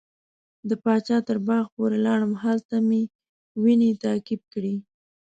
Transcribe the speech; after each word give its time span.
د 0.69 0.71
پاچا 0.83 1.17
تر 1.27 1.37
باغه 1.47 1.69
پورې 1.75 1.97
لاړم 2.05 2.33
هلته 2.43 2.75
مې 2.87 3.01
وینې 3.63 3.89
تعقیب 4.03 4.41
کړې. 4.53 4.75